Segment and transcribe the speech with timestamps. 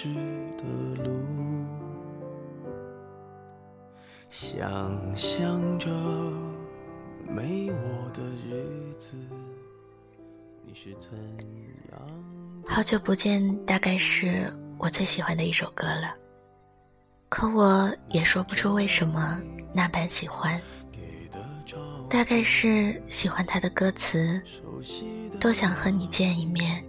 [0.00, 0.08] 来时
[0.56, 0.64] 的
[1.04, 1.20] 路，
[4.30, 5.90] 想象着
[7.28, 9.12] 没我的日子，
[10.64, 11.10] 你是怎
[11.92, 12.00] 样？
[12.66, 16.14] 好久不见，大概是我最喜欢的一首歌了，
[17.28, 19.38] 可我也说不出为什么
[19.74, 20.58] 那般喜欢。
[22.08, 24.40] 大概是喜欢他的歌词，
[25.38, 26.82] 多想和你见一面，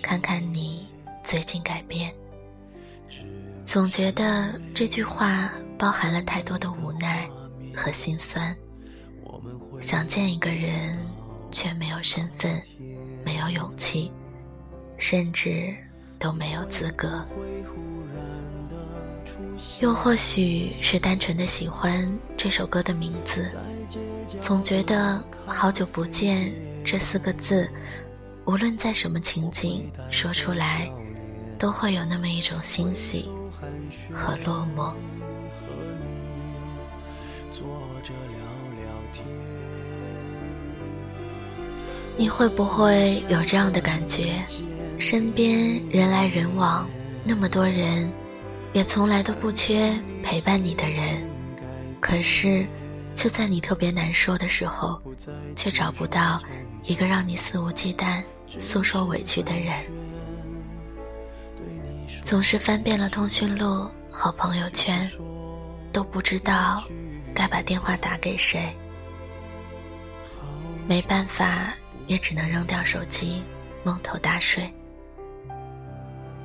[0.00, 0.86] 看看你
[1.24, 2.14] 最近改变。
[3.64, 7.28] 总觉得这句话包含了太多的无奈
[7.74, 8.54] 和心酸。
[9.80, 10.98] 想见一个人，
[11.50, 12.60] 却没有身份，
[13.24, 14.12] 没有勇气，
[14.96, 15.74] 甚至
[16.18, 17.24] 都没有资格。
[19.80, 23.50] 又或许是单纯的喜欢这首歌的名字。
[24.40, 26.52] 总觉得“好久不见”
[26.84, 27.70] 这四个字，
[28.44, 30.90] 无论在什么情景说出来，
[31.62, 33.30] 都会有那么一种欣喜
[34.12, 34.92] 和落寞。
[42.16, 44.44] 你会不会有这样的感觉？
[44.98, 46.88] 身边人来人往，
[47.22, 48.10] 那么多人，
[48.72, 51.22] 也从来都不缺陪伴你的人，
[52.00, 52.66] 可是。
[53.14, 54.98] 就在你特别难受的时候，
[55.54, 56.42] 却找不到
[56.82, 58.22] 一个让你肆无忌惮
[58.58, 59.70] 诉说委屈的人。
[62.22, 65.10] 总是翻遍了通讯录和朋友圈，
[65.92, 66.82] 都不知道
[67.34, 68.74] 该把电话打给谁。
[70.86, 71.74] 没办法，
[72.06, 73.42] 也只能扔掉手机，
[73.84, 74.72] 蒙头大睡。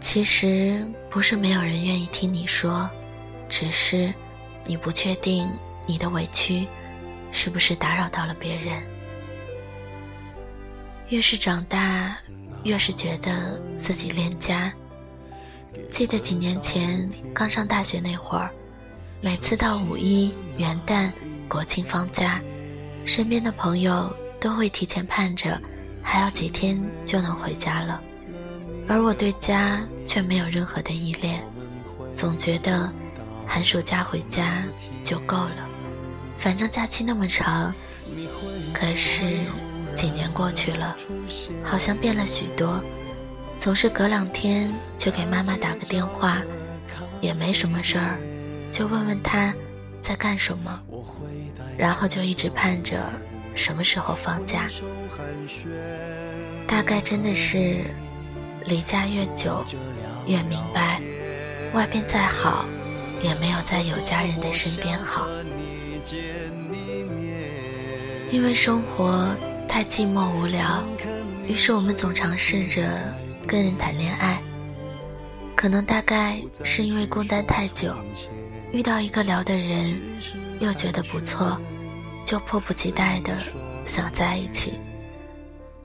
[0.00, 2.90] 其实不是没有人愿意听你说，
[3.48, 4.12] 只是
[4.64, 5.48] 你不确定。
[5.86, 6.68] 你的委屈，
[7.32, 8.80] 是不是打扰到了别人？
[11.08, 12.16] 越是长大，
[12.62, 14.72] 越是觉得自己恋家。
[15.90, 18.50] 记得几年前刚上大学那会儿，
[19.20, 21.12] 每次到五一、元旦、
[21.48, 22.40] 国庆放假，
[23.04, 25.60] 身边的朋友都会提前盼着，
[26.02, 28.00] 还要几天就能回家了。
[28.88, 31.44] 而我对家却没有任何的依恋，
[32.14, 32.92] 总觉得
[33.46, 34.64] 寒暑假回家
[35.02, 35.66] 就够了。
[36.36, 37.72] 反正假期那么长，
[38.72, 39.40] 可是
[39.94, 40.96] 几年过去了，
[41.62, 42.82] 好像变了许多。
[43.58, 46.42] 总是隔两天就给妈妈打个电话，
[47.22, 48.20] 也没什么事儿，
[48.70, 49.54] 就问问她
[49.98, 50.78] 在干什么，
[51.78, 53.10] 然后就一直盼着
[53.54, 54.68] 什么时候放假。
[56.66, 57.86] 大概真的是
[58.66, 59.64] 离家越久，
[60.26, 61.00] 越明白，
[61.72, 62.66] 外边再好，
[63.22, 65.26] 也没有在有家人的身边好。
[68.30, 69.34] 因为生活
[69.66, 70.84] 太寂寞无聊，
[71.46, 72.86] 于是我们总尝试着
[73.46, 74.42] 跟人谈恋爱。
[75.60, 77.94] 可能大概是因为孤单太久，
[78.72, 80.00] 遇到一个聊的人，
[80.58, 81.60] 又觉得不错，
[82.24, 83.36] 就迫不及待的
[83.84, 84.80] 想在一起。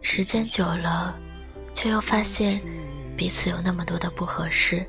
[0.00, 1.18] 时间久了，
[1.74, 2.62] 却又发现
[3.16, 4.86] 彼此有那么多的不合适，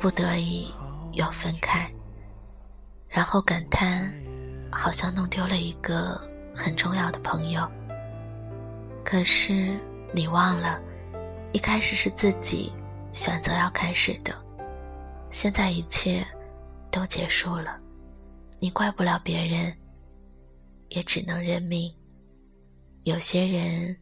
[0.00, 0.72] 不得已
[1.12, 1.86] 又分开，
[3.10, 4.10] 然后感叹。
[4.74, 6.18] 好像弄丢了一个
[6.54, 7.70] 很重要的朋友。
[9.04, 9.78] 可是
[10.14, 10.80] 你忘了，
[11.52, 12.72] 一开始是自己
[13.12, 14.34] 选择要开始的，
[15.30, 16.26] 现在一切
[16.90, 17.80] 都结束了，
[18.58, 19.76] 你怪不了别人，
[20.88, 21.94] 也只能认命。
[23.04, 23.96] 有些人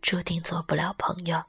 [0.00, 1.42] 注定做不了朋友。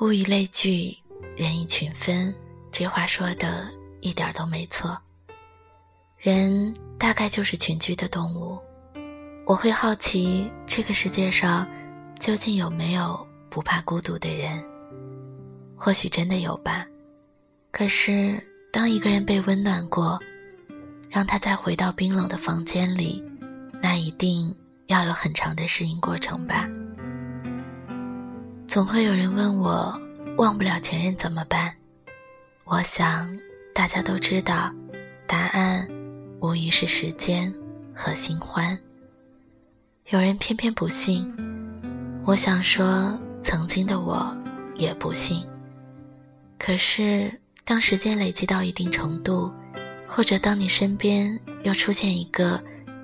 [0.00, 0.96] 物以类聚，
[1.36, 2.34] 人以群分，
[2.72, 3.70] 这话说的。
[4.00, 5.00] 一点都没错。
[6.18, 8.60] 人大概就是群居的动物。
[9.46, 11.66] 我会好奇，这个世界上
[12.24, 14.64] 究竟有没有不怕孤独的人？
[15.76, 16.86] 或许真的有吧。
[17.70, 18.42] 可是，
[18.72, 20.18] 当一个人被温暖过，
[21.10, 23.22] 让他再回到冰冷的房间里，
[23.82, 24.56] 那一定
[24.86, 26.66] 要有很长的适应过程吧。
[28.66, 30.00] 总会有人问我，
[30.38, 31.74] 忘不了前任怎么办？
[32.64, 33.38] 我想。
[33.74, 34.72] 大家都知道，
[35.26, 35.86] 答案
[36.40, 37.52] 无疑是时间
[37.92, 38.78] 和新欢。
[40.10, 41.30] 有人偏偏不信，
[42.26, 44.34] 我想说，曾经的我
[44.76, 45.46] 也不信。
[46.58, 49.52] 可是，当时间累积到一定程度，
[50.08, 52.58] 或者当你身边又出现一个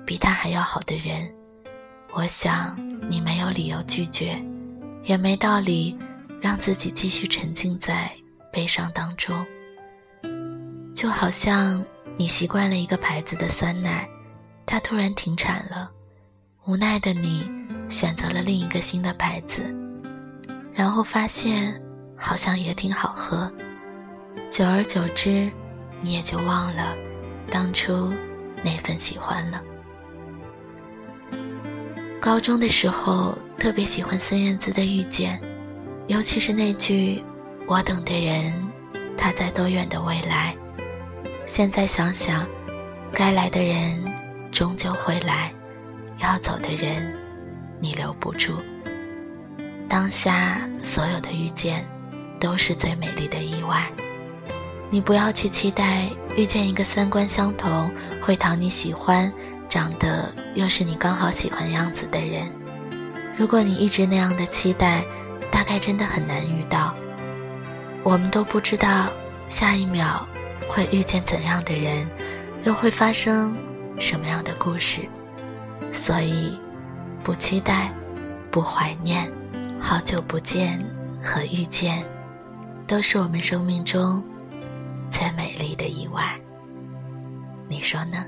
[0.07, 1.31] 比他还要好的人，
[2.13, 2.75] 我想
[3.07, 4.39] 你没有理由拒绝，
[5.03, 5.95] 也没道理
[6.41, 8.11] 让自己继续沉浸在
[8.51, 9.45] 悲伤当中。
[10.95, 11.85] 就好像
[12.15, 14.09] 你习惯了一个牌子的酸奶，
[14.65, 15.91] 它突然停产了，
[16.65, 17.47] 无奈的你
[17.91, 19.63] 选择了另一个新的牌子，
[20.73, 21.79] 然后发现
[22.15, 23.51] 好像也挺好喝，
[24.49, 25.51] 久而久之，
[25.99, 26.95] 你也就忘了
[27.51, 28.11] 当初
[28.63, 29.61] 那份喜欢了。
[32.19, 35.39] 高中的时候特别喜欢孙燕姿的《遇见》，
[36.07, 37.23] 尤其是那句
[37.67, 38.53] “我等的人，
[39.17, 40.55] 他在多远的未来”。
[41.45, 42.47] 现在想想，
[43.11, 44.01] 该来的人
[44.51, 45.53] 终究会来，
[46.19, 47.13] 要走的人
[47.81, 48.53] 你留不住。
[49.89, 51.85] 当下所有的遇见，
[52.39, 53.91] 都是最美丽的意外。
[54.89, 57.91] 你不要去期待遇见一个三观相同、
[58.21, 59.29] 会讨你喜欢。
[59.67, 62.51] 长得又是你刚好喜欢样子的人，
[63.37, 65.01] 如果你一直那样的期待，
[65.49, 66.93] 大概真的很难遇到。
[68.03, 69.09] 我们都不知道
[69.47, 70.27] 下一秒
[70.67, 72.05] 会遇见怎样的人，
[72.63, 73.55] 又会发生
[73.97, 75.07] 什么样的故事，
[75.93, 76.59] 所以
[77.23, 77.93] 不期待，
[78.49, 79.31] 不怀念，
[79.79, 80.83] 好久不见
[81.21, 82.03] 和遇见，
[82.87, 84.23] 都是我们生命中
[85.09, 86.39] 最美丽的意外。
[87.67, 88.25] 你说呢？